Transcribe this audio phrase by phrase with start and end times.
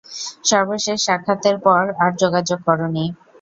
[0.45, 3.05] সর্বশেষ সাক্ষাতের পর আর যোগাযোগ করোনি।